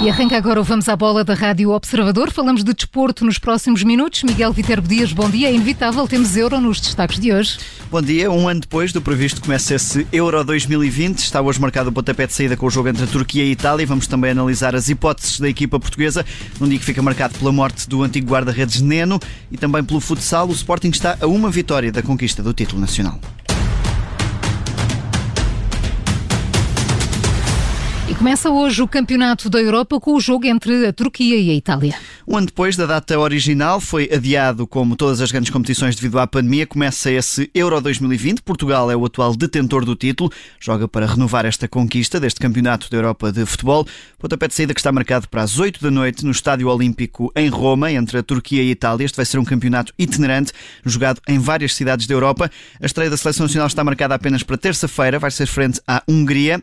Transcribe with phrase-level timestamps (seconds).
[0.00, 2.30] E arranca agora o Vamos à Bola da Rádio Observador.
[2.30, 4.22] Falamos de desporto nos próximos minutos.
[4.22, 5.48] Miguel Viterbo Dias, bom dia.
[5.48, 7.58] É inevitável, temos Euro nos destaques de hoje.
[7.90, 8.30] Bom dia.
[8.30, 11.18] Um ano depois do previsto começa esse Euro 2020.
[11.18, 13.50] Está hoje marcado o pontapé de saída com o jogo entre a Turquia e a
[13.50, 13.84] Itália.
[13.86, 16.24] Vamos também analisar as hipóteses da equipa portuguesa
[16.60, 19.18] num dia que fica marcado pela morte do antigo guarda-redes Neno
[19.50, 20.46] e também pelo futsal.
[20.46, 23.18] O Sporting está a uma vitória da conquista do título nacional.
[28.18, 31.94] Começa hoje o Campeonato da Europa com o jogo entre a Turquia e a Itália.
[32.26, 36.26] Um ano depois da data original, foi adiado como todas as grandes competições devido à
[36.26, 36.66] pandemia.
[36.66, 38.42] Começa esse Euro 2020.
[38.42, 40.32] Portugal é o atual detentor do título.
[40.58, 43.86] Joga para renovar esta conquista deste Campeonato da Europa de Futebol.
[44.18, 47.48] Pontapé de saída que está marcado para as 8 da noite no Estádio Olímpico em
[47.48, 49.04] Roma, entre a Turquia e a Itália.
[49.04, 50.52] Este vai ser um campeonato itinerante,
[50.84, 52.50] jogado em várias cidades da Europa.
[52.82, 55.20] A estreia da Seleção Nacional está marcada apenas para terça-feira.
[55.20, 56.60] Vai ser frente à Hungria.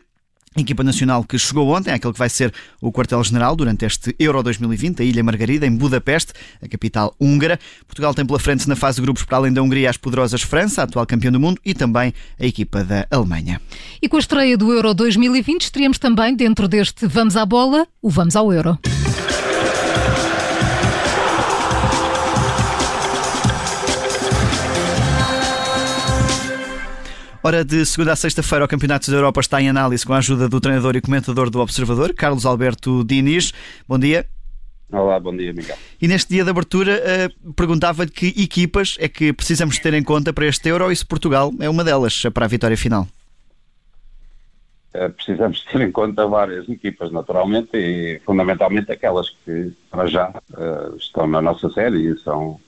[0.56, 5.02] Equipa nacional que chegou ontem, aquele que vai ser o quartel-general durante este Euro 2020,
[5.02, 7.58] a Ilha Margarida, em Budapeste, a capital húngara.
[7.86, 10.80] Portugal tem pela frente na fase de grupos, para além da Hungria, as poderosas França,
[10.80, 13.60] a atual campeã do mundo, e também a equipa da Alemanha.
[14.00, 18.08] E com a estreia do Euro 2020, estaremos também dentro deste Vamos à Bola, o
[18.08, 18.78] Vamos ao Euro.
[27.46, 30.48] Hora de segunda a sexta-feira, o Campeonato da Europa está em análise com a ajuda
[30.48, 33.52] do treinador e comentador do Observador, Carlos Alberto Diniz.
[33.86, 34.26] Bom dia.
[34.90, 35.76] Olá, bom dia, Miguel.
[36.02, 40.32] E neste dia de abertura, uh, perguntava-lhe que equipas é que precisamos ter em conta
[40.32, 43.06] para este Euro e se Portugal é uma delas para a vitória final.
[44.92, 50.96] Uh, precisamos ter em conta várias equipas, naturalmente, e fundamentalmente aquelas que, para já, uh,
[50.96, 52.60] estão na nossa série e são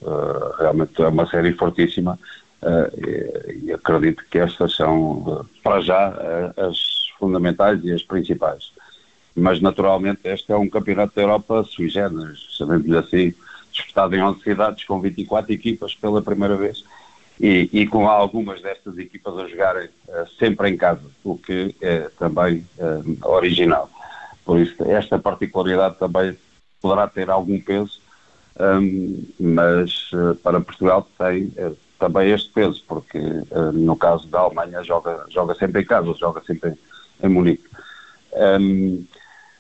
[0.56, 2.17] realmente uma série fortíssima
[2.62, 8.72] e, e, acredito que estas são, uh, para já, uh, as fundamentais e as principais.
[9.34, 13.33] Mas, naturalmente, este é um campeonato da Europa sui generis, sabemos assim,
[13.71, 16.84] disputado em 11 cidades, com 24 equipas pela primeira vez,
[17.41, 19.88] e, e com algumas destas equipas a jogarem
[20.41, 22.66] sempre em casa, o que é também
[23.22, 23.88] original.
[24.44, 26.37] Por isso, esta particularidade também
[26.81, 28.00] poderá ter algum peso,
[28.59, 30.10] um, mas
[30.43, 31.53] para Portugal tem
[31.98, 36.42] também este peso, porque uh, no caso da Alemanha joga, joga sempre em casa, joga
[36.47, 37.64] sempre em, em Munique.
[38.32, 39.04] Um,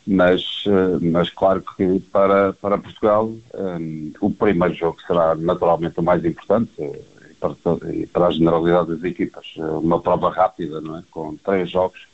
[0.06, 6.02] mas, uh, mas claro que para, para Portugal um, o primeiro jogo será naturalmente o
[6.02, 9.46] mais importante uh, e, para, e para a generalidade das equipas.
[9.56, 11.02] Uma prova rápida, não é?
[11.10, 12.06] Com três jogos,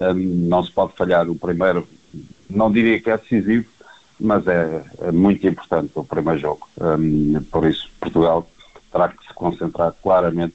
[0.00, 0.12] um,
[0.48, 1.30] não se pode falhar.
[1.30, 1.88] O primeiro,
[2.48, 3.68] não diria que é decisivo,
[4.18, 6.68] mas é, é muito importante o primeiro jogo.
[7.50, 8.46] por isso, Portugal
[8.92, 10.54] terá que concentrar claramente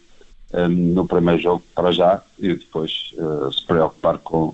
[0.53, 4.53] um, no primeiro jogo para já e depois uh, se preocupar com,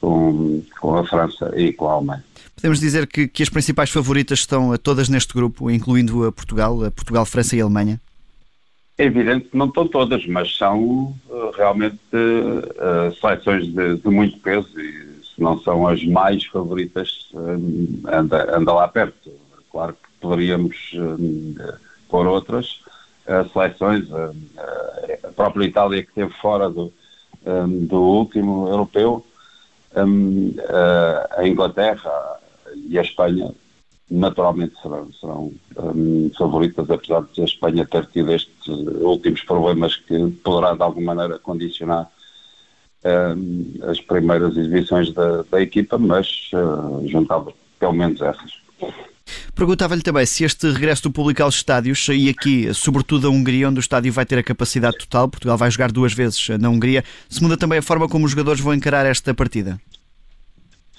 [0.00, 2.24] com, com, a França e com a Alemanha.
[2.54, 6.90] Podemos dizer que, que as principais favoritas estão todas neste grupo, incluindo a Portugal, a
[6.90, 7.98] Portugal, França e a Alemanha?
[8.98, 14.38] É evidente que não estão todas, mas são uh, realmente uh, seleções de, de, muito
[14.40, 17.28] peso e se não são as mais favoritas,
[18.06, 19.32] anda, anda lá perto.
[19.72, 20.92] Claro que poderíamos
[22.08, 22.83] pôr outras,
[23.26, 24.32] as seleções, a,
[25.28, 26.92] a, própria Itália que esteve fora do,
[27.44, 29.24] um, do último europeu,
[31.36, 32.10] a, Inglaterra
[32.88, 33.52] e a Espanha
[34.10, 35.52] naturalmente serão, serão
[36.36, 41.38] favoritas, apesar de a Espanha ter tido estes últimos problemas que poderá de alguma maneira
[41.38, 42.10] condicionar
[43.88, 48.52] as primeiras exibições da, da equipa, mas uh, juntava pelo menos essas.
[49.54, 53.78] Perguntava-lhe também se este regresso do público aos estádios, e aqui, sobretudo a Hungria, onde
[53.78, 57.40] o estádio vai ter a capacidade total, Portugal vai jogar duas vezes na Hungria, se
[57.40, 59.80] muda também a forma como os jogadores vão encarar esta partida?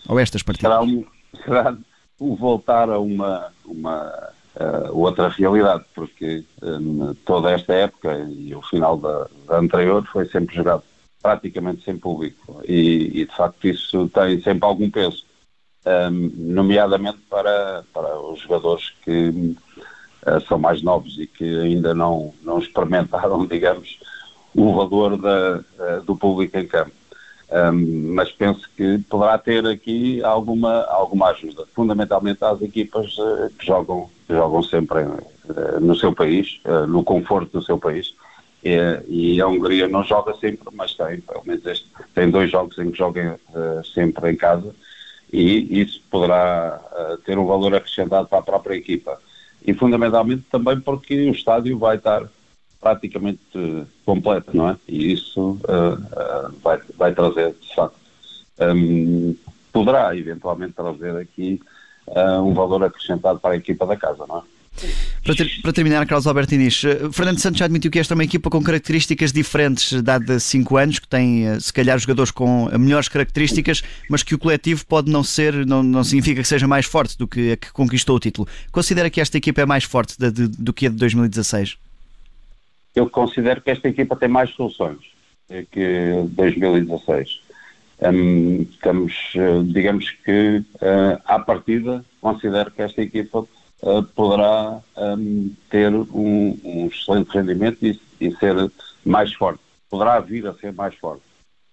[0.08, 0.72] Ou estas partidas?
[0.72, 1.06] Será um,
[1.44, 1.78] será
[2.20, 8.62] um voltar a uma, uma uh, outra realidade, porque um, toda esta época e o
[8.62, 10.84] final da, da anterior foi sempre jogado
[11.22, 15.25] praticamente sem público e, e de facto isso tem sempre algum peso
[15.86, 19.56] um, nomeadamente para, para os jogadores que
[20.26, 24.00] uh, são mais novos e que ainda não, não experimentaram, digamos,
[24.56, 26.92] o valor da, uh, do público em campo.
[27.52, 33.66] Um, mas penso que poderá ter aqui alguma, alguma ajuda, fundamentalmente às equipas uh, que,
[33.66, 35.06] jogam, que jogam sempre
[35.80, 38.16] no seu país, no conforto do seu país.
[38.64, 42.90] E, a Hungria não joga sempre, mas tem, pelo menos este, tem dois jogos em
[42.90, 43.38] que jogam
[43.94, 44.74] sempre em casa
[45.36, 49.20] e isso poderá uh, ter um valor acrescentado para a própria equipa.
[49.66, 52.24] E fundamentalmente também porque o estádio vai estar
[52.80, 54.78] praticamente uh, completo, não é?
[54.88, 57.98] E isso uh, vai, vai trazer, de facto,
[58.60, 59.36] um,
[59.74, 61.60] poderá eventualmente trazer aqui
[62.08, 64.42] uh, um valor acrescentado para a equipa da casa, não é?
[65.24, 68.16] Para, ter, para, terminar, Carlos Alberto Inês, eh, Fernando Santos já admitiu que esta é
[68.16, 72.70] uma equipa com características diferentes, dada 5 anos, que tem eh, se calhar jogadores com
[72.78, 76.86] melhores características, mas que o coletivo pode não ser, não, não significa que seja mais
[76.86, 78.48] forte do que a que conquistou o título.
[78.72, 81.78] Considera que esta equipa é mais forte de, do que a de 2016?
[82.96, 85.00] Eu considero que esta equipa tem mais soluções
[85.72, 87.46] que 2016.
[88.02, 93.48] Um, estamos, eh, digamos que uh, à partida, considero que esta equipa
[93.86, 98.72] uh, poderá um, ter um, um, excelente rendimento e, e, ser
[99.06, 99.62] mais forte.
[99.90, 101.24] Poderá vir a ser mais forte.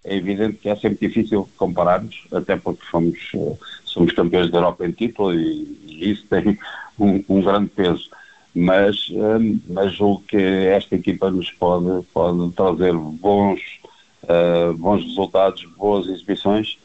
[0.05, 4.85] É evidente que é sempre difícil compararmos, até porque fomos, uh, somos campeões da Europa
[4.85, 6.57] em título e, e isso tem
[6.97, 8.09] um, grande peso.
[8.55, 13.59] Mas, um, mas que esta equipa nos pode, pode trazer bons
[14.23, 16.77] uh, bons resultados, boas exibições,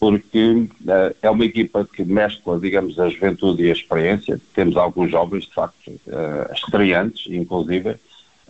[0.00, 4.40] porque uh, é uma equipa que mescla, digamos, a juventude e a experiência.
[4.54, 7.96] Temos alguns jovens, de facto, uh, estreantes, inclusive,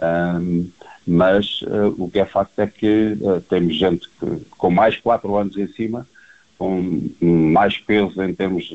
[0.01, 0.71] um,
[1.07, 1.63] mas
[1.99, 3.17] o que é facto é que
[3.49, 6.07] temos gente que, com mais quatro anos em cima,
[6.57, 8.73] com mais peso em termos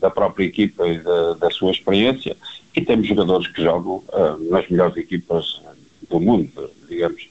[0.00, 2.34] da própria equipa e da, da sua experiência,
[2.74, 4.02] e temos jogadores que jogam
[4.48, 5.60] nas melhores equipas
[6.08, 7.28] do mundo, digamos.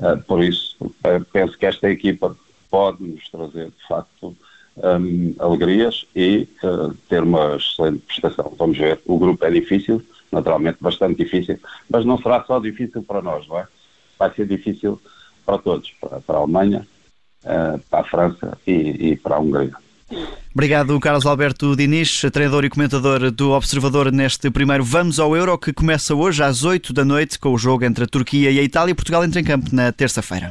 [0.00, 2.34] Uh, por isso, uh, penso que esta equipa
[2.70, 4.36] pode nos trazer, de facto,
[4.76, 8.54] um, alegrias e uh, ter uma excelente prestação.
[8.58, 9.00] Vamos ver.
[9.04, 11.58] O grupo é difícil, naturalmente bastante difícil,
[11.88, 13.66] mas não será só difícil para nós, não é?
[14.18, 15.00] Vai ser difícil
[15.44, 16.86] para todos, para, para a Alemanha,
[17.42, 19.74] para a França e, e para a Hungria.
[20.52, 25.72] Obrigado, Carlos Alberto Diniz, treinador e comentador do Observador neste primeiro Vamos ao Euro, que
[25.72, 28.94] começa hoje às 8 da noite com o jogo entre a Turquia e a Itália.
[28.94, 30.50] Portugal entra em campo na terça-feira.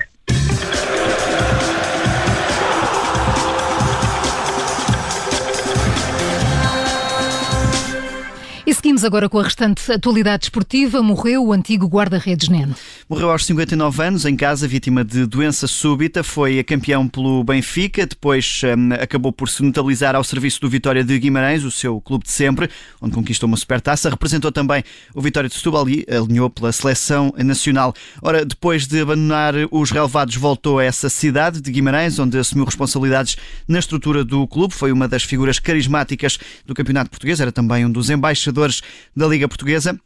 [9.00, 11.01] Seguimos agora com a restante atualidade esportiva.
[11.01, 12.75] Morreu o antigo guarda-redes Neno.
[13.07, 16.22] Morreu aos 59 anos, em casa, vítima de doença súbita.
[16.22, 21.18] Foi campeão pelo Benfica, depois um, acabou por se notabilizar ao serviço do Vitória de
[21.18, 22.69] Guimarães, o seu clube de sempre,
[23.01, 24.10] onde conquistou uma supertaça.
[24.10, 24.84] Representou também
[25.16, 27.94] o Vitória de Setúbal e alinhou pela seleção nacional.
[28.22, 33.38] Ora, depois de abandonar os relevados, voltou a essa cidade de Guimarães, onde assumiu responsabilidades
[33.68, 34.74] na estrutura do clube.
[34.74, 38.81] Foi uma das figuras carismáticas do campeonato português, era também um dos embaixadores
[39.15, 40.00] da Liga Portuguesa.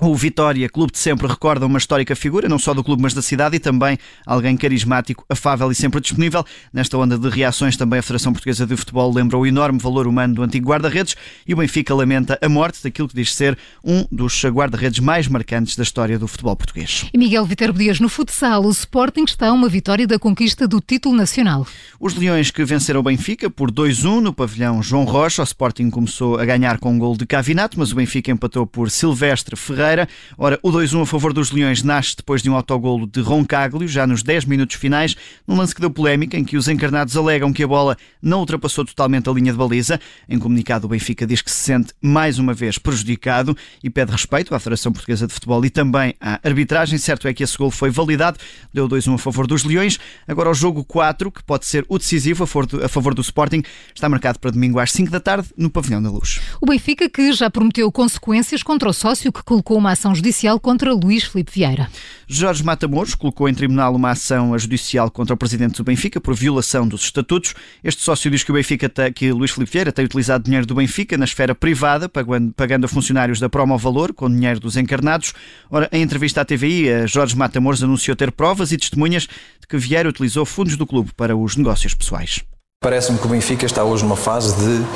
[0.00, 3.20] O Vitória, clube de sempre, recorda uma histórica figura, não só do clube, mas da
[3.20, 6.44] cidade, e também alguém carismático, afável e sempre disponível.
[6.72, 10.34] Nesta onda de reações, também a Federação Portuguesa de Futebol lembra o enorme valor humano
[10.34, 11.14] do antigo guarda-redes
[11.46, 15.76] e o Benfica lamenta a morte daquilo que diz ser um dos guarda-redes mais marcantes
[15.76, 17.06] da história do futebol português.
[17.12, 20.80] E Miguel Viterbo Dias, no futsal, o Sporting está a uma vitória da conquista do
[20.80, 21.66] título nacional.
[22.00, 26.38] Os Leões que venceram o Benfica por 2-1 no pavilhão João Rocha, o Sporting começou
[26.38, 30.08] a ganhar com um gol de Cavinato, mas o Benfica empatou por Silvestre Ferreira Ferreira.
[30.38, 34.06] Ora, o 2-1 a favor dos Leões nasce depois de um autogolo de Roncaglio, já
[34.06, 37.64] nos 10 minutos finais, num lance que deu polémica, em que os encarnados alegam que
[37.64, 40.00] a bola não ultrapassou totalmente a linha de baliza.
[40.28, 44.54] Em comunicado, o Benfica diz que se sente mais uma vez prejudicado e pede respeito
[44.54, 46.96] à Federação Portuguesa de Futebol e também à arbitragem.
[46.96, 48.38] Certo é que esse gol foi validado,
[48.72, 49.98] deu 2-1 a favor dos Leões.
[50.28, 53.62] Agora o jogo 4, que pode ser o decisivo a favor, do, Sporting,
[53.94, 56.40] está marcado para domingo às 5 da tarde no Pavilhão da Luz.
[56.60, 60.92] O Benfica que já prometeu consequências contra o sócio que colocou uma ação judicial contra
[60.92, 61.88] Luís Filipe Vieira.
[62.26, 66.88] Jorge Matamoros colocou em tribunal uma ação judicial contra o presidente do Benfica por violação
[66.88, 67.54] dos estatutos.
[67.84, 71.18] Este sócio diz que o Benfica que Luís Filipe Vieira tem utilizado dinheiro do Benfica
[71.18, 75.32] na esfera privada, pagando a funcionários da Promo Valor com dinheiro dos encarnados.
[75.70, 80.08] Ora, em entrevista à TVI, Jorge Matamoros anunciou ter provas e testemunhas de que Vieira
[80.08, 82.42] utilizou fundos do clube para os negócios pessoais.
[82.82, 84.86] Parece-me que o Benfica está hoje numa fase de uh,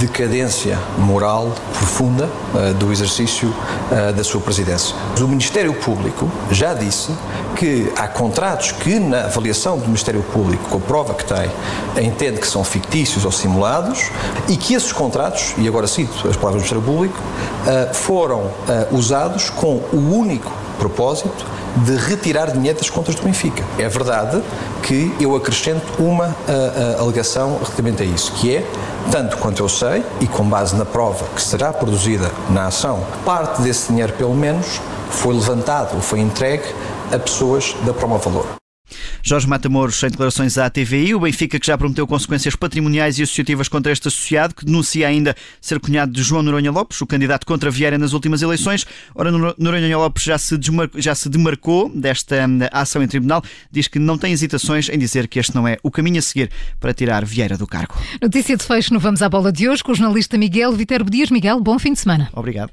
[0.00, 4.92] decadência moral profunda uh, do exercício uh, da sua presidência.
[5.20, 7.12] O Ministério Público já disse
[7.54, 11.48] que há contratos que, na avaliação do Ministério Público, com a prova que tem,
[12.04, 14.10] entende que são fictícios ou simulados
[14.48, 17.18] e que esses contratos, e agora cito as palavras do Ministério Público,
[17.92, 18.50] foram
[18.90, 21.44] usados com o único propósito
[21.84, 23.62] de retirar dinheiro das contas do Benfica.
[23.78, 24.42] É verdade
[24.82, 28.66] que eu acrescento uma a, a, alegação relativamente a isso, que é,
[29.10, 33.62] tanto quanto eu sei, e com base na prova que será produzida na ação, parte
[33.62, 34.80] desse dinheiro, pelo menos,
[35.10, 36.64] foi levantado ou foi entregue
[37.12, 38.65] a pessoas da Promovalor.
[39.22, 43.68] Jorge Matamoros, em declarações à TVI, o Benfica que já prometeu consequências patrimoniais e associativas
[43.68, 47.70] contra este associado, que denuncia ainda ser cunhado de João Noronha Lopes, o candidato contra
[47.70, 48.86] Vieira nas últimas eleições.
[49.14, 53.88] Ora, Noronha Lopes já se, desmarcou, já se demarcou desta hum, ação em tribunal, diz
[53.88, 56.50] que não tem hesitações em dizer que este não é o caminho a seguir
[56.80, 57.94] para tirar Vieira do cargo.
[58.20, 61.30] Notícia de fecho no Vamos à Bola de hoje com o jornalista Miguel Viterbo Dias.
[61.30, 62.28] Miguel, bom fim de semana.
[62.32, 62.72] Obrigado.